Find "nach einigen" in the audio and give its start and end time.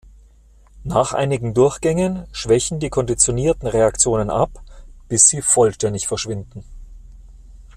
0.83-1.53